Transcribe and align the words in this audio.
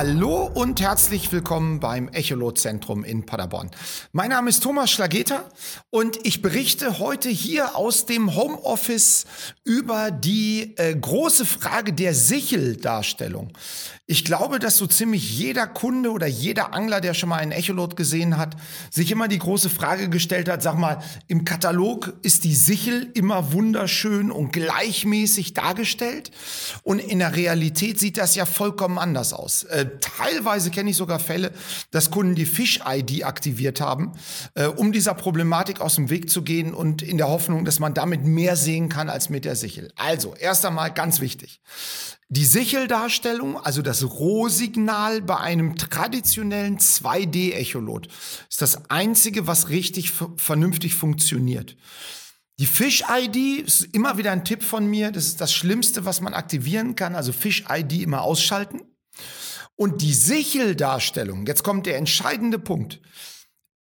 Alô, 0.00 0.39
Und 0.54 0.80
herzlich 0.80 1.30
willkommen 1.30 1.78
beim 1.78 2.08
Echolot-Zentrum 2.08 3.04
in 3.04 3.24
Paderborn. 3.24 3.70
Mein 4.10 4.30
Name 4.30 4.50
ist 4.50 4.62
Thomas 4.62 4.90
Schlageter 4.90 5.48
und 5.90 6.18
ich 6.26 6.42
berichte 6.42 6.98
heute 6.98 7.28
hier 7.28 7.76
aus 7.76 8.04
dem 8.04 8.34
Homeoffice 8.34 9.26
über 9.64 10.10
die 10.10 10.74
äh, 10.76 10.94
große 10.94 11.46
Frage 11.46 11.92
der 11.92 12.14
Sicheldarstellung. 12.14 13.52
Ich 14.06 14.24
glaube, 14.24 14.58
dass 14.58 14.76
so 14.76 14.88
ziemlich 14.88 15.38
jeder 15.38 15.68
Kunde 15.68 16.10
oder 16.10 16.26
jeder 16.26 16.74
Angler, 16.74 17.00
der 17.00 17.14
schon 17.14 17.28
mal 17.28 17.36
einen 17.36 17.52
Echolot 17.52 17.96
gesehen 17.96 18.36
hat, 18.36 18.56
sich 18.90 19.12
immer 19.12 19.28
die 19.28 19.38
große 19.38 19.70
Frage 19.70 20.08
gestellt 20.08 20.48
hat, 20.48 20.64
sag 20.64 20.76
mal, 20.76 21.00
im 21.28 21.44
Katalog 21.44 22.12
ist 22.22 22.42
die 22.42 22.56
Sichel 22.56 23.08
immer 23.14 23.52
wunderschön 23.52 24.32
und 24.32 24.52
gleichmäßig 24.52 25.54
dargestellt 25.54 26.32
und 26.82 26.98
in 26.98 27.20
der 27.20 27.36
Realität 27.36 28.00
sieht 28.00 28.18
das 28.18 28.34
ja 28.34 28.46
vollkommen 28.46 28.98
anders 28.98 29.32
aus. 29.32 29.62
Äh, 29.62 29.86
teilweise 30.00 30.39
kenne 30.70 30.90
ich 30.90 30.96
sogar 30.96 31.18
Fälle, 31.18 31.52
dass 31.90 32.10
Kunden 32.10 32.34
die 32.34 32.46
Fish-ID 32.46 33.24
aktiviert 33.24 33.80
haben, 33.80 34.12
äh, 34.54 34.66
um 34.66 34.92
dieser 34.92 35.14
Problematik 35.14 35.80
aus 35.80 35.96
dem 35.96 36.10
Weg 36.10 36.30
zu 36.30 36.42
gehen 36.42 36.74
und 36.74 37.02
in 37.02 37.18
der 37.18 37.28
Hoffnung, 37.28 37.64
dass 37.64 37.78
man 37.78 37.94
damit 37.94 38.24
mehr 38.24 38.56
sehen 38.56 38.88
kann 38.88 39.08
als 39.08 39.28
mit 39.28 39.44
der 39.44 39.56
Sichel. 39.56 39.92
Also, 39.96 40.34
erst 40.34 40.64
einmal 40.64 40.92
ganz 40.92 41.20
wichtig. 41.20 41.60
Die 42.28 42.44
Sicheldarstellung, 42.44 43.56
also 43.56 43.82
das 43.82 44.04
Rohsignal 44.04 45.20
bei 45.20 45.38
einem 45.38 45.74
traditionellen 45.76 46.78
2D-Echolot, 46.78 48.06
ist 48.48 48.62
das 48.62 48.88
einzige, 48.88 49.48
was 49.48 49.68
richtig 49.68 50.12
vernünftig 50.36 50.94
funktioniert. 50.94 51.76
Die 52.60 52.66
Fish-ID 52.66 53.66
ist 53.66 53.88
immer 53.94 54.18
wieder 54.18 54.32
ein 54.32 54.44
Tipp 54.44 54.62
von 54.62 54.86
mir. 54.86 55.10
Das 55.10 55.24
ist 55.24 55.40
das 55.40 55.52
Schlimmste, 55.52 56.04
was 56.04 56.20
man 56.20 56.34
aktivieren 56.34 56.94
kann. 56.94 57.14
Also 57.14 57.32
Fish-ID 57.32 58.02
immer 58.02 58.20
ausschalten. 58.20 58.82
Und 59.80 60.02
die 60.02 60.12
Sicheldarstellung, 60.12 61.46
jetzt 61.46 61.64
kommt 61.64 61.86
der 61.86 61.96
entscheidende 61.96 62.58
Punkt. 62.58 63.00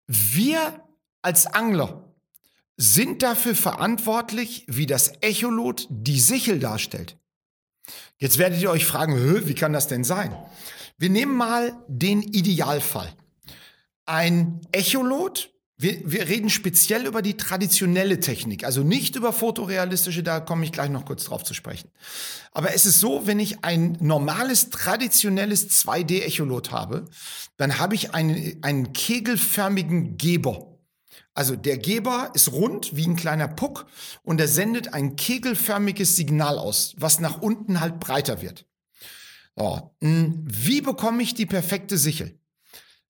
Wir 0.07 0.81
als 1.21 1.45
Angler 1.45 2.15
sind 2.77 3.21
dafür 3.21 3.53
verantwortlich, 3.53 4.63
wie 4.69 4.85
das 4.85 5.11
Echolot 5.19 5.87
die 5.89 6.21
Sichel 6.21 6.61
darstellt. 6.61 7.17
Jetzt 8.17 8.37
werdet 8.37 8.61
ihr 8.61 8.71
euch 8.71 8.85
fragen, 8.85 9.45
wie 9.45 9.53
kann 9.55 9.73
das 9.73 9.89
denn 9.89 10.05
sein? 10.05 10.33
Wir 10.97 11.09
nehmen 11.09 11.35
mal 11.35 11.77
den 11.89 12.21
Idealfall. 12.21 13.13
Ein 14.05 14.61
Echolot, 14.71 15.53
wir, 15.81 15.99
wir 16.03 16.27
reden 16.27 16.49
speziell 16.49 17.05
über 17.05 17.21
die 17.21 17.37
traditionelle 17.37 18.19
Technik, 18.19 18.65
also 18.65 18.83
nicht 18.83 19.15
über 19.15 19.31
fotorealistische, 19.31 20.23
da 20.23 20.41
komme 20.41 20.65
ich 20.65 20.73
gleich 20.73 20.89
noch 20.89 21.05
kurz 21.05 21.23
drauf 21.23 21.45
zu 21.45 21.53
sprechen. 21.53 21.89
Aber 22.51 22.73
es 22.73 22.85
ist 22.85 22.99
so, 22.99 23.27
wenn 23.27 23.39
ich 23.39 23.63
ein 23.63 23.97
normales, 24.01 24.71
traditionelles 24.71 25.69
2D-Echolot 25.69 26.71
habe, 26.71 27.05
dann 27.55 27.79
habe 27.79 27.95
ich 27.95 28.13
einen, 28.13 28.61
einen 28.61 28.91
kegelförmigen 28.91 30.17
Geber. 30.17 30.77
Also 31.33 31.55
der 31.55 31.77
Geber 31.77 32.31
ist 32.33 32.51
rund 32.51 32.97
wie 32.97 33.07
ein 33.07 33.15
kleiner 33.15 33.47
Puck 33.47 33.85
und 34.23 34.41
er 34.41 34.49
sendet 34.49 34.93
ein 34.93 35.15
kegelförmiges 35.15 36.17
Signal 36.17 36.57
aus, 36.57 36.93
was 36.97 37.21
nach 37.21 37.41
unten 37.41 37.79
halt 37.79 38.01
breiter 38.01 38.41
wird. 38.41 38.65
So. 39.55 39.95
Hm, 40.01 40.43
wie 40.45 40.81
bekomme 40.81 41.23
ich 41.23 41.35
die 41.35 41.45
perfekte 41.45 41.97
Sichel? 41.97 42.38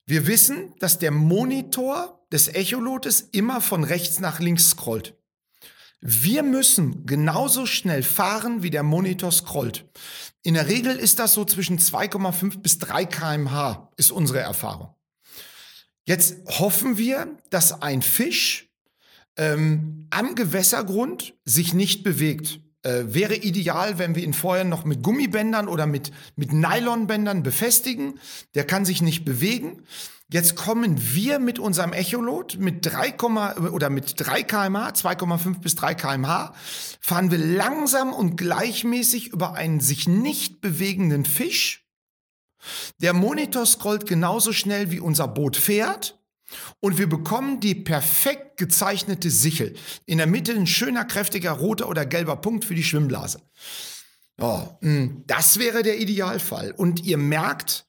Wir 0.09 0.25
wissen, 0.25 0.73
dass 0.79 0.97
der 0.97 1.11
Monitor 1.11 2.25
des 2.31 2.47
Echolotes 2.47 3.21
immer 3.31 3.61
von 3.61 3.83
rechts 3.83 4.19
nach 4.19 4.39
links 4.39 4.71
scrollt. 4.71 5.15
Wir 6.01 6.41
müssen 6.41 7.05
genauso 7.05 7.67
schnell 7.67 8.01
fahren, 8.01 8.63
wie 8.63 8.71
der 8.71 8.81
Monitor 8.81 9.31
scrollt. 9.31 9.87
In 10.41 10.55
der 10.55 10.67
Regel 10.67 10.95
ist 10.95 11.19
das 11.19 11.33
so 11.33 11.45
zwischen 11.45 11.77
2,5 11.77 12.57
bis 12.57 12.79
3 12.79 13.05
kmh, 13.05 13.91
ist 13.97 14.09
unsere 14.09 14.39
Erfahrung. 14.39 14.95
Jetzt 16.05 16.37
hoffen 16.57 16.97
wir, 16.97 17.37
dass 17.51 17.83
ein 17.83 18.01
Fisch 18.01 18.67
ähm, 19.37 20.07
am 20.09 20.33
Gewässergrund 20.33 21.35
sich 21.45 21.75
nicht 21.75 22.01
bewegt. 22.01 22.61
Äh, 22.83 23.03
wäre 23.07 23.35
ideal, 23.35 23.97
wenn 23.99 24.15
wir 24.15 24.23
ihn 24.23 24.33
vorher 24.33 24.63
noch 24.63 24.85
mit 24.85 25.03
Gummibändern 25.03 25.67
oder 25.67 25.85
mit, 25.85 26.11
mit 26.35 26.53
Nylonbändern 26.53 27.43
befestigen. 27.43 28.19
Der 28.55 28.65
kann 28.65 28.85
sich 28.85 29.01
nicht 29.01 29.25
bewegen. 29.25 29.83
Jetzt 30.31 30.55
kommen 30.55 30.97
wir 31.15 31.39
mit 31.39 31.57
unserem 31.57 31.91
Echolot 31.91 32.57
mit 32.59 32.85
3, 32.85 33.15
oder 33.71 33.89
mit 33.89 34.13
3 34.17 34.43
kmh, 34.43 34.89
2,5 34.89 35.59
bis 35.59 35.75
3 35.75 35.95
kmh, 35.95 36.53
fahren 37.01 37.31
wir 37.31 37.39
langsam 37.39 38.13
und 38.13 38.37
gleichmäßig 38.37 39.29
über 39.29 39.55
einen 39.55 39.79
sich 39.79 40.07
nicht 40.07 40.61
bewegenden 40.61 41.25
Fisch 41.25 41.89
der 43.01 43.13
Monitor 43.13 43.65
scrollt 43.65 44.05
genauso 44.05 44.53
schnell 44.53 44.91
wie 44.91 44.99
unser 44.99 45.27
Boot 45.27 45.55
fährt 45.55 46.18
und 46.79 46.97
wir 46.97 47.07
bekommen 47.07 47.59
die 47.59 47.75
perfekt 47.75 48.57
gezeichnete 48.57 49.29
Sichel. 49.29 49.75
In 50.05 50.17
der 50.17 50.27
Mitte 50.27 50.53
ein 50.53 50.67
schöner, 50.67 51.05
kräftiger 51.05 51.51
roter 51.51 51.89
oder 51.89 52.05
gelber 52.05 52.35
Punkt 52.35 52.65
für 52.65 52.75
die 52.75 52.83
Schwimmblase. 52.83 53.41
Oh, 54.41 54.67
das 55.27 55.59
wäre 55.59 55.83
der 55.83 55.99
Idealfall. 55.99 56.71
Und 56.71 57.03
ihr 57.03 57.17
merkt, 57.17 57.88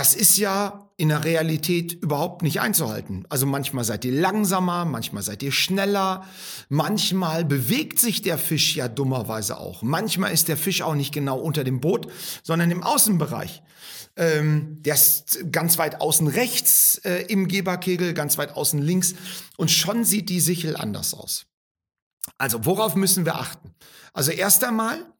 das 0.00 0.14
ist 0.14 0.38
ja 0.38 0.88
in 0.96 1.10
der 1.10 1.24
Realität 1.24 1.92
überhaupt 1.92 2.40
nicht 2.40 2.62
einzuhalten. 2.62 3.26
Also 3.28 3.44
manchmal 3.44 3.84
seid 3.84 4.02
ihr 4.06 4.18
langsamer, 4.18 4.86
manchmal 4.86 5.22
seid 5.22 5.42
ihr 5.42 5.52
schneller, 5.52 6.26
manchmal 6.70 7.44
bewegt 7.44 7.98
sich 7.98 8.22
der 8.22 8.38
Fisch 8.38 8.76
ja 8.76 8.88
dummerweise 8.88 9.58
auch. 9.58 9.82
Manchmal 9.82 10.32
ist 10.32 10.48
der 10.48 10.56
Fisch 10.56 10.80
auch 10.80 10.94
nicht 10.94 11.12
genau 11.12 11.38
unter 11.38 11.64
dem 11.64 11.82
Boot, 11.82 12.10
sondern 12.42 12.70
im 12.70 12.82
Außenbereich. 12.82 13.62
Ähm, 14.16 14.78
der 14.80 14.94
ist 14.94 15.52
ganz 15.52 15.76
weit 15.76 16.00
außen 16.00 16.28
rechts 16.28 16.96
äh, 17.04 17.26
im 17.28 17.46
Geberkegel, 17.46 18.14
ganz 18.14 18.38
weit 18.38 18.56
außen 18.56 18.80
links 18.80 19.12
und 19.58 19.70
schon 19.70 20.06
sieht 20.06 20.30
die 20.30 20.40
Sichel 20.40 20.76
anders 20.78 21.12
aus. 21.12 21.44
Also 22.38 22.64
worauf 22.64 22.96
müssen 22.96 23.26
wir 23.26 23.34
achten? 23.34 23.74
Also 24.14 24.30
erst 24.30 24.64
einmal, 24.64 25.12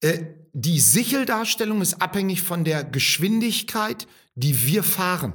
äh, 0.00 0.24
die 0.52 0.80
Sicheldarstellung 0.80 1.80
ist 1.82 2.00
abhängig 2.02 2.42
von 2.42 2.64
der 2.64 2.84
Geschwindigkeit, 2.84 4.06
die 4.34 4.66
wir 4.66 4.82
fahren. 4.82 5.34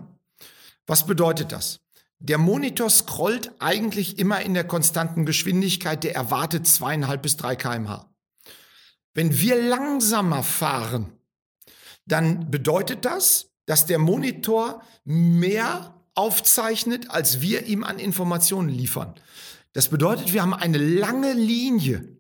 Was 0.88 1.06
bedeutet 1.06 1.52
das? 1.52 1.80
Der 2.20 2.38
Monitor 2.38 2.90
scrollt 2.90 3.52
eigentlich 3.60 4.18
immer 4.18 4.42
in 4.42 4.54
der 4.54 4.64
konstanten 4.64 5.26
Geschwindigkeit, 5.26 6.04
der 6.04 6.16
erwartet 6.16 6.68
zweieinhalb 6.68 7.22
bis 7.22 7.38
drei 7.38 7.56
kmh. 7.56 8.10
Wenn 9.14 9.40
wir 9.40 9.62
langsamer 9.62 10.44
fahren, 10.44 11.12
dann 12.06 12.50
bedeutet 12.50 13.06
das, 13.06 13.52
dass 13.66 13.86
der 13.86 14.00
Monitor 14.00 14.82
mehr 15.06 16.02
aufzeichnet, 16.16 17.12
als 17.12 17.42
wir 17.42 17.66
ihm 17.66 17.84
an 17.84 18.00
Informationen 18.00 18.70
liefern. 18.70 19.16
Das 19.74 19.90
bedeutet, 19.90 20.34
wir 20.34 20.42
haben 20.42 20.54
eine 20.54 20.78
lange 20.78 21.34
Linie. 21.34 22.13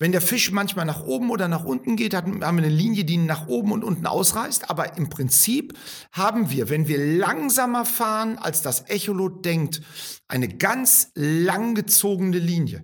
Wenn 0.00 0.12
der 0.12 0.22
Fisch 0.22 0.50
manchmal 0.50 0.86
nach 0.86 1.04
oben 1.04 1.28
oder 1.28 1.46
nach 1.46 1.62
unten 1.62 1.94
geht, 1.94 2.14
haben 2.14 2.40
wir 2.40 2.46
eine 2.46 2.70
Linie, 2.70 3.04
die 3.04 3.14
ihn 3.14 3.26
nach 3.26 3.48
oben 3.48 3.70
und 3.70 3.84
unten 3.84 4.06
ausreißt. 4.06 4.70
Aber 4.70 4.96
im 4.96 5.10
Prinzip 5.10 5.74
haben 6.10 6.50
wir, 6.50 6.70
wenn 6.70 6.88
wir 6.88 6.96
langsamer 6.96 7.84
fahren, 7.84 8.38
als 8.38 8.62
das 8.62 8.88
Echolot 8.88 9.44
denkt, 9.44 9.82
eine 10.26 10.48
ganz 10.48 11.10
langgezogene 11.14 12.38
Linie. 12.38 12.82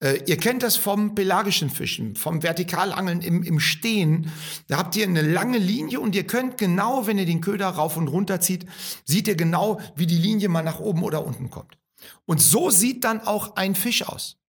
Äh, 0.00 0.24
ihr 0.26 0.36
kennt 0.36 0.62
das 0.62 0.76
vom 0.76 1.14
pelagischen 1.14 1.70
Fischen, 1.70 2.16
vom 2.16 2.42
Vertikalangeln 2.42 3.22
im, 3.22 3.42
im 3.42 3.58
Stehen. 3.58 4.30
Da 4.68 4.76
habt 4.76 4.94
ihr 4.94 5.06
eine 5.06 5.22
lange 5.22 5.56
Linie 5.56 6.00
und 6.00 6.14
ihr 6.14 6.26
könnt 6.26 6.58
genau, 6.58 7.06
wenn 7.06 7.16
ihr 7.16 7.24
den 7.24 7.40
Köder 7.40 7.68
rauf 7.68 7.96
und 7.96 8.08
runter 8.08 8.42
zieht, 8.42 8.66
seht 9.06 9.26
ihr 9.26 9.36
genau, 9.36 9.80
wie 9.96 10.06
die 10.06 10.18
Linie 10.18 10.50
mal 10.50 10.62
nach 10.62 10.80
oben 10.80 11.02
oder 11.02 11.24
unten 11.24 11.48
kommt. 11.48 11.78
Und 12.26 12.42
so 12.42 12.68
sieht 12.68 13.04
dann 13.04 13.20
auch 13.20 13.56
ein 13.56 13.74
Fisch 13.74 14.06
aus. 14.06 14.41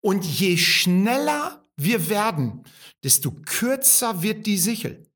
Und 0.00 0.24
je 0.24 0.56
schneller 0.56 1.64
wir 1.76 2.08
werden, 2.08 2.64
desto 3.04 3.32
kürzer 3.32 4.22
wird 4.22 4.46
die 4.46 4.58
Sichel. 4.58 5.06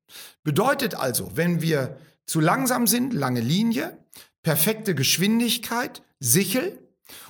Bedeutet 0.43 0.95
also, 0.95 1.35
wenn 1.35 1.61
wir 1.61 1.97
zu 2.25 2.39
langsam 2.39 2.87
sind, 2.87 3.13
lange 3.13 3.41
Linie, 3.41 4.03
perfekte 4.41 4.95
Geschwindigkeit, 4.95 6.01
Sichel, 6.19 6.81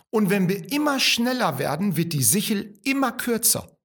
und 0.10 0.30
wenn 0.30 0.48
wir 0.48 0.72
immer 0.72 1.02
schneller 1.02 1.60
werden, 1.60 1.98
wird 1.98 2.13
die 2.13 2.24
Sichel 2.24 2.80
immer 2.84 3.12
kürzer. 3.12 3.78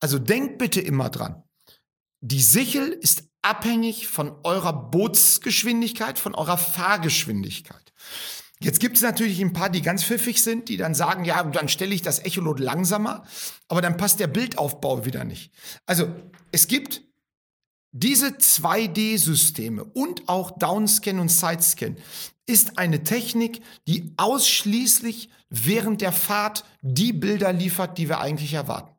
Also 0.00 0.18
denkt 0.18 0.56
bitte 0.56 0.80
immer 0.80 1.10
dran. 1.10 1.42
Die 2.22 2.40
Sichel 2.40 2.88
ist 2.88 3.24
abhängig 3.42 4.08
von 4.08 4.34
eurer 4.42 4.72
Bootsgeschwindigkeit, 4.72 6.18
von 6.18 6.34
eurer 6.34 6.56
Fahrgeschwindigkeit. 6.56 7.92
Jetzt 8.64 8.80
gibt 8.80 8.96
es 8.96 9.02
natürlich 9.02 9.42
ein 9.42 9.52
paar, 9.52 9.68
die 9.68 9.82
ganz 9.82 10.02
pfiffig 10.04 10.42
sind, 10.42 10.70
die 10.70 10.78
dann 10.78 10.94
sagen, 10.94 11.26
ja, 11.26 11.42
dann 11.42 11.68
stelle 11.68 11.94
ich 11.94 12.00
das 12.00 12.20
Echolot 12.20 12.60
langsamer, 12.60 13.24
aber 13.68 13.82
dann 13.82 13.98
passt 13.98 14.20
der 14.20 14.26
Bildaufbau 14.26 15.04
wieder 15.04 15.24
nicht. 15.24 15.52
Also 15.84 16.08
es 16.50 16.66
gibt 16.66 17.02
diese 17.92 18.28
2D-Systeme 18.28 19.84
und 19.84 20.30
auch 20.30 20.50
Downscan 20.52 21.18
und 21.18 21.28
Sidescan 21.28 21.98
ist 22.46 22.78
eine 22.78 23.04
Technik, 23.04 23.60
die 23.86 24.14
ausschließlich 24.16 25.28
während 25.50 26.00
der 26.00 26.12
Fahrt 26.12 26.64
die 26.80 27.12
Bilder 27.12 27.52
liefert, 27.52 27.98
die 27.98 28.08
wir 28.08 28.20
eigentlich 28.20 28.54
erwarten. 28.54 28.93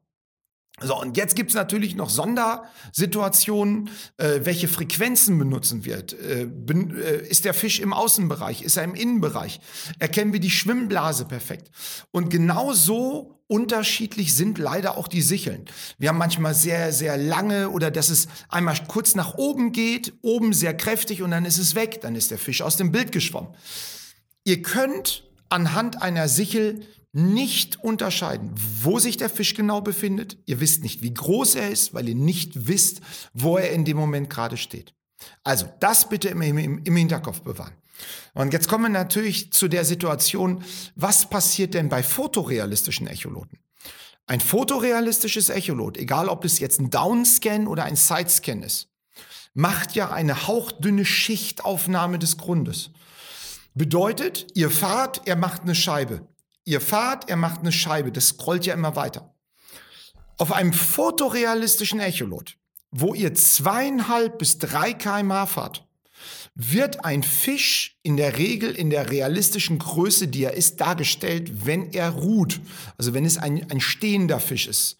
So, 0.81 0.99
und 0.99 1.15
jetzt 1.15 1.37
gibt's 1.37 1.53
natürlich 1.53 1.95
noch 1.95 2.09
Sondersituationen. 2.09 3.89
Äh, 4.17 4.41
welche 4.43 4.67
Frequenzen 4.67 5.39
benutzen 5.39 5.85
wir? 5.85 5.99
Äh, 5.99 6.45
ben, 6.45 6.97
äh, 6.97 7.25
ist 7.27 7.45
der 7.45 7.53
Fisch 7.53 7.79
im 7.79 7.93
Außenbereich? 7.93 8.61
Ist 8.61 8.75
er 8.75 8.83
im 8.83 8.93
Innenbereich? 8.93 9.61
Erkennen 9.99 10.33
wir 10.33 10.41
die 10.41 10.49
Schwimmblase 10.49 11.25
perfekt? 11.25 11.71
Und 12.11 12.29
genau 12.29 12.73
so 12.73 13.39
unterschiedlich 13.47 14.35
sind 14.35 14.57
leider 14.57 14.97
auch 14.97 15.07
die 15.07 15.21
Sicheln. 15.21 15.65
Wir 15.97 16.09
haben 16.09 16.17
manchmal 16.17 16.53
sehr, 16.53 16.91
sehr 16.91 17.15
lange 17.15 17.69
oder 17.69 17.89
dass 17.89 18.09
es 18.09 18.27
einmal 18.49 18.75
kurz 18.87 19.15
nach 19.15 19.35
oben 19.35 19.71
geht, 19.71 20.13
oben 20.23 20.51
sehr 20.51 20.75
kräftig 20.75 21.21
und 21.21 21.31
dann 21.31 21.45
ist 21.45 21.57
es 21.57 21.75
weg. 21.75 22.01
Dann 22.01 22.15
ist 22.15 22.31
der 22.31 22.37
Fisch 22.37 22.61
aus 22.61 22.75
dem 22.75 22.91
Bild 22.91 23.13
geschwommen. 23.13 23.53
Ihr 24.43 24.61
könnt 24.61 25.23
anhand 25.47 26.01
einer 26.01 26.27
Sichel 26.27 26.81
nicht 27.15 27.81
unterscheiden, 27.81 28.51
wo 28.83 28.99
sich 28.99 29.15
der 29.15 29.29
Fisch 29.29 29.53
genau 29.53 29.79
befindet. 29.79 30.37
Ihr 30.45 30.59
wisst 30.59 30.83
nicht, 30.83 31.01
wie 31.01 31.13
groß 31.13 31.55
er 31.55 31.69
ist, 31.69 31.93
weil 31.93 32.09
ihr 32.09 32.15
nicht 32.15 32.67
wisst, 32.67 32.99
wo 33.33 33.57
er 33.57 33.71
in 33.71 33.85
dem 33.85 33.95
Moment 33.95 34.29
gerade 34.29 34.57
steht. 34.57 34.93
Also 35.43 35.65
das 35.79 36.09
bitte 36.09 36.27
im, 36.27 36.41
im, 36.41 36.83
im 36.83 36.95
Hinterkopf 36.95 37.41
bewahren. 37.41 37.73
Und 38.33 38.51
jetzt 38.51 38.67
kommen 38.67 38.83
wir 38.83 38.89
natürlich 38.89 39.53
zu 39.53 39.69
der 39.69 39.85
Situation, 39.85 40.63
was 40.95 41.29
passiert 41.29 41.73
denn 41.73 41.87
bei 41.87 42.03
fotorealistischen 42.03 43.07
Echoloten? 43.07 43.59
Ein 44.27 44.41
fotorealistisches 44.41 45.47
Echolot, 45.47 45.95
egal 45.97 46.27
ob 46.27 46.43
es 46.43 46.59
jetzt 46.59 46.81
ein 46.81 46.89
Downscan 46.89 47.67
oder 47.67 47.85
ein 47.85 47.95
Sidescan 47.95 48.61
ist, 48.61 48.89
macht 49.53 49.95
ja 49.95 50.11
eine 50.11 50.47
hauchdünne 50.47 51.05
Schichtaufnahme 51.05 52.19
des 52.19 52.35
Grundes. 52.35 52.89
Bedeutet, 53.73 54.47
ihr 54.53 54.69
fahrt, 54.69 55.21
er 55.27 55.37
macht 55.37 55.61
eine 55.61 55.75
Scheibe. 55.75 56.27
Ihr 56.65 56.81
fahrt, 56.81 57.29
er 57.29 57.35
macht 57.35 57.61
eine 57.61 57.71
Scheibe. 57.71 58.11
Das 58.11 58.29
scrollt 58.29 58.65
ja 58.65 58.73
immer 58.73 58.95
weiter. 58.95 59.33
Auf 60.37 60.51
einem 60.51 60.73
fotorealistischen 60.73 61.99
Echolot, 61.99 62.57
wo 62.91 63.13
ihr 63.13 63.33
zweieinhalb 63.35 64.39
bis 64.39 64.57
drei 64.57 64.93
kmh 64.93 65.45
fahrt, 65.45 65.87
wird 66.55 67.05
ein 67.05 67.21
Fisch 67.21 67.97
in 68.01 68.17
der 68.17 68.37
Regel 68.37 68.71
in 68.71 68.89
der 68.89 69.11
realistischen 69.11 69.77
Größe, 69.77 70.27
die 70.27 70.43
er 70.43 70.53
ist, 70.53 70.81
dargestellt, 70.81 71.65
wenn 71.65 71.91
er 71.93 72.09
ruht. 72.09 72.61
Also 72.97 73.13
wenn 73.13 73.25
es 73.25 73.37
ein, 73.37 73.69
ein 73.69 73.81
stehender 73.81 74.39
Fisch 74.39 74.67
ist. 74.67 74.97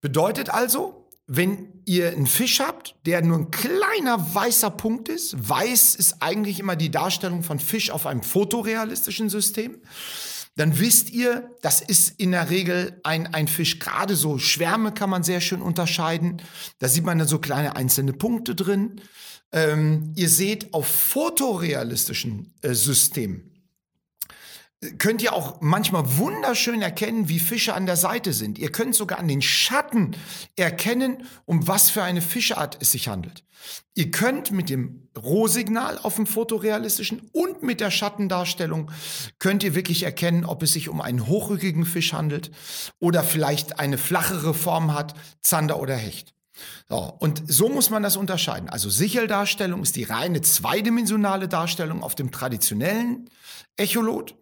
Bedeutet 0.00 0.50
also, 0.50 1.08
wenn 1.26 1.82
ihr 1.84 2.08
einen 2.08 2.26
Fisch 2.26 2.60
habt, 2.60 2.94
der 3.04 3.22
nur 3.22 3.38
ein 3.38 3.50
kleiner 3.50 4.34
weißer 4.34 4.70
Punkt 4.70 5.08
ist, 5.08 5.36
weiß 5.48 5.94
ist 5.96 6.22
eigentlich 6.22 6.60
immer 6.60 6.76
die 6.76 6.90
Darstellung 6.90 7.42
von 7.42 7.58
Fisch 7.58 7.90
auf 7.90 8.06
einem 8.06 8.22
fotorealistischen 8.22 9.28
System 9.28 9.80
dann 10.58 10.80
wisst 10.80 11.10
ihr, 11.10 11.50
das 11.62 11.80
ist 11.80 12.18
in 12.18 12.32
der 12.32 12.50
Regel 12.50 12.98
ein, 13.04 13.32
ein 13.32 13.46
Fisch. 13.46 13.78
Gerade 13.78 14.16
so 14.16 14.38
Schwärme 14.38 14.92
kann 14.92 15.08
man 15.08 15.22
sehr 15.22 15.40
schön 15.40 15.62
unterscheiden. 15.62 16.42
Da 16.80 16.88
sieht 16.88 17.04
man 17.04 17.16
dann 17.16 17.28
so 17.28 17.38
kleine 17.38 17.76
einzelne 17.76 18.12
Punkte 18.12 18.56
drin. 18.56 19.00
Ähm, 19.52 20.12
ihr 20.16 20.28
seht 20.28 20.74
auf 20.74 20.88
fotorealistischen 20.88 22.52
äh, 22.62 22.74
Systemen 22.74 23.57
könnt 24.98 25.22
ihr 25.22 25.32
auch 25.32 25.60
manchmal 25.60 26.18
wunderschön 26.18 26.82
erkennen, 26.82 27.28
wie 27.28 27.40
Fische 27.40 27.74
an 27.74 27.86
der 27.86 27.96
Seite 27.96 28.32
sind. 28.32 28.58
Ihr 28.58 28.70
könnt 28.70 28.94
sogar 28.94 29.18
an 29.18 29.26
den 29.26 29.42
Schatten 29.42 30.16
erkennen, 30.56 31.26
um 31.46 31.66
was 31.66 31.90
für 31.90 32.02
eine 32.02 32.22
Fischart 32.22 32.78
es 32.80 32.92
sich 32.92 33.08
handelt. 33.08 33.44
Ihr 33.94 34.12
könnt 34.12 34.52
mit 34.52 34.70
dem 34.70 35.08
Rohsignal 35.16 35.98
auf 35.98 36.14
dem 36.14 36.28
fotorealistischen 36.28 37.28
und 37.32 37.64
mit 37.64 37.80
der 37.80 37.90
Schattendarstellung 37.90 38.92
könnt 39.40 39.64
ihr 39.64 39.74
wirklich 39.74 40.04
erkennen, 40.04 40.44
ob 40.44 40.62
es 40.62 40.74
sich 40.74 40.88
um 40.88 41.00
einen 41.00 41.26
hochrückigen 41.26 41.84
Fisch 41.84 42.12
handelt 42.12 42.52
oder 43.00 43.24
vielleicht 43.24 43.80
eine 43.80 43.98
flachere 43.98 44.54
Form 44.54 44.94
hat, 44.94 45.14
Zander 45.42 45.80
oder 45.80 45.96
Hecht. 45.96 46.34
So, 46.88 47.14
und 47.18 47.42
so 47.46 47.68
muss 47.68 47.90
man 47.90 48.02
das 48.02 48.16
unterscheiden. 48.16 48.68
Also 48.68 48.90
Sicheldarstellung 48.90 49.82
ist 49.82 49.96
die 49.96 50.04
reine 50.04 50.40
zweidimensionale 50.40 51.48
Darstellung 51.48 52.02
auf 52.02 52.14
dem 52.14 52.30
traditionellen 52.30 53.30
Echolot. 53.76 54.34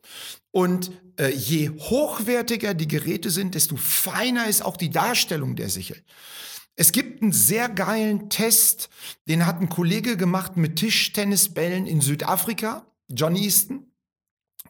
Und 0.50 0.90
äh, 1.18 1.30
je 1.34 1.70
hochwertiger 1.70 2.74
die 2.74 2.88
Geräte 2.88 3.30
sind, 3.30 3.54
desto 3.54 3.76
feiner 3.76 4.46
ist 4.46 4.64
auch 4.64 4.76
die 4.76 4.90
Darstellung 4.90 5.56
der 5.56 5.68
Sichel. 5.68 6.02
Es 6.76 6.92
gibt 6.92 7.22
einen 7.22 7.32
sehr 7.32 7.68
geilen 7.68 8.28
Test, 8.28 8.90
den 9.28 9.46
hat 9.46 9.60
ein 9.60 9.70
Kollege 9.70 10.16
gemacht 10.16 10.56
mit 10.56 10.76
Tischtennisbällen 10.76 11.86
in 11.86 12.02
Südafrika, 12.02 12.86
John 13.08 13.34
Easton. 13.34 13.90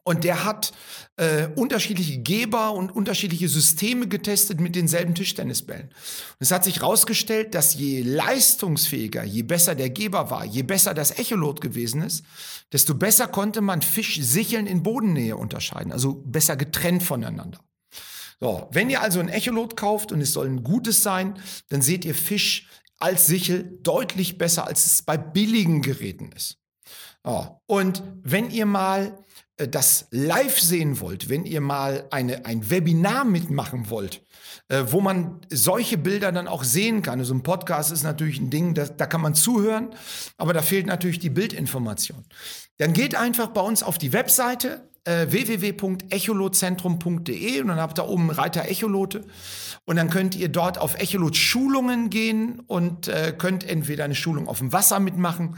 Und 0.02 0.24
der 0.24 0.44
hat 0.44 0.72
äh, 1.16 1.48
unterschiedliche 1.56 2.18
Geber 2.18 2.72
und 2.72 2.90
unterschiedliche 2.94 3.48
Systeme 3.48 4.08
getestet 4.08 4.60
mit 4.60 4.76
denselben 4.76 5.14
Tischtennisbällen. 5.14 5.86
Und 5.88 6.36
es 6.40 6.50
hat 6.50 6.64
sich 6.64 6.76
herausgestellt, 6.76 7.54
dass 7.54 7.74
je 7.74 8.02
leistungsfähiger, 8.02 9.24
je 9.24 9.42
besser 9.42 9.74
der 9.74 9.90
Geber 9.90 10.30
war, 10.30 10.44
je 10.44 10.62
besser 10.62 10.94
das 10.94 11.18
Echolot 11.18 11.60
gewesen 11.60 12.02
ist, 12.02 12.24
desto 12.72 12.94
besser 12.94 13.28
konnte 13.28 13.60
man 13.60 13.82
Fischsicheln 13.82 14.66
in 14.66 14.82
Bodennähe 14.82 15.36
unterscheiden, 15.36 15.92
also 15.92 16.22
besser 16.24 16.56
getrennt 16.56 17.02
voneinander. 17.02 17.60
So, 18.38 18.68
wenn 18.70 18.90
ihr 18.90 19.00
also 19.00 19.20
ein 19.20 19.28
Echolot 19.28 19.76
kauft 19.76 20.12
und 20.12 20.20
es 20.20 20.32
soll 20.32 20.46
ein 20.46 20.62
gutes 20.62 21.02
sein, 21.02 21.38
dann 21.70 21.80
seht 21.80 22.04
ihr 22.04 22.14
Fisch 22.14 22.68
als 22.98 23.26
Sichel 23.26 23.78
deutlich 23.82 24.38
besser, 24.38 24.66
als 24.66 24.86
es 24.86 25.02
bei 25.02 25.16
billigen 25.16 25.82
Geräten 25.82 26.32
ist. 26.32 26.58
Oh. 27.26 27.44
Und 27.66 28.02
wenn 28.22 28.50
ihr 28.50 28.64
mal 28.66 29.18
äh, 29.56 29.66
das 29.68 30.06
live 30.10 30.60
sehen 30.60 31.00
wollt, 31.00 31.28
wenn 31.28 31.44
ihr 31.44 31.60
mal 31.60 32.06
eine, 32.10 32.46
ein 32.46 32.70
Webinar 32.70 33.24
mitmachen 33.24 33.90
wollt, 33.90 34.22
äh, 34.68 34.84
wo 34.86 35.00
man 35.00 35.40
solche 35.50 35.98
Bilder 35.98 36.30
dann 36.30 36.46
auch 36.46 36.62
sehen 36.62 37.02
kann. 37.02 37.18
Also 37.18 37.34
ein 37.34 37.42
Podcast 37.42 37.90
ist 37.90 38.04
natürlich 38.04 38.38
ein 38.38 38.50
Ding, 38.50 38.74
das, 38.74 38.96
da 38.96 39.06
kann 39.06 39.20
man 39.20 39.34
zuhören, 39.34 39.88
aber 40.36 40.52
da 40.52 40.62
fehlt 40.62 40.86
natürlich 40.86 41.18
die 41.18 41.30
Bildinformation. 41.30 42.24
Dann 42.78 42.92
geht 42.92 43.16
einfach 43.16 43.48
bei 43.48 43.60
uns 43.60 43.82
auf 43.82 43.98
die 43.98 44.12
Webseite 44.12 44.88
äh, 45.02 45.26
www.echolotzentrum.de 45.28 47.60
und 47.60 47.66
dann 47.68 47.80
habt 47.80 47.98
ihr 47.98 48.08
oben 48.08 48.30
Reiter 48.30 48.66
Echolote 48.66 49.24
und 49.84 49.96
dann 49.96 50.10
könnt 50.10 50.36
ihr 50.36 50.48
dort 50.48 50.78
auf 50.78 50.96
Echolot 50.96 51.36
Schulungen 51.36 52.08
gehen 52.08 52.60
und 52.66 53.08
äh, 53.08 53.34
könnt 53.36 53.64
entweder 53.64 54.04
eine 54.04 54.14
Schulung 54.14 54.46
auf 54.46 54.58
dem 54.58 54.72
Wasser 54.72 55.00
mitmachen 55.00 55.56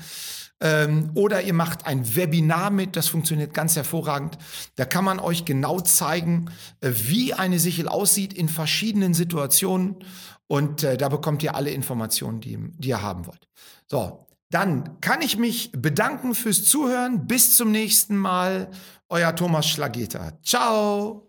ähm, 0.61 1.11
oder 1.15 1.43
ihr 1.43 1.55
macht 1.55 1.87
ein 1.87 2.17
Webinar 2.17 2.71
mit, 2.71 2.97
das 2.97 3.09
funktioniert 3.09 3.55
ganz 3.55 3.77
hervorragend. 3.77 4.39
Da 4.77 4.85
kann 4.85 5.05
man 5.05 5.21
euch 5.21 5.45
genau 5.45 5.81
zeigen, 5.81 6.51
äh, 6.81 6.91
wie 6.95 7.35
eine 7.35 7.59
Sichel 7.59 7.89
aussieht 7.89 8.33
in 8.33 8.49
verschiedenen 8.49 9.15
Situationen. 9.15 9.97
Und 10.47 10.83
äh, 10.83 10.97
da 10.97 11.09
bekommt 11.09 11.43
ihr 11.43 11.55
alle 11.55 11.71
Informationen, 11.71 12.41
die, 12.41 12.59
die 12.79 12.89
ihr 12.89 13.03
haben 13.03 13.27
wollt. 13.27 13.49
So, 13.87 14.27
dann 14.51 15.01
kann 15.01 15.21
ich 15.23 15.37
mich 15.37 15.71
bedanken 15.73 16.35
fürs 16.35 16.65
Zuhören. 16.65 17.27
Bis 17.27 17.57
zum 17.57 17.71
nächsten 17.71 18.17
Mal. 18.17 18.71
Euer 19.11 19.35
Thomas 19.35 19.69
Schlageter. 19.69 20.39
Ciao. 20.43 21.28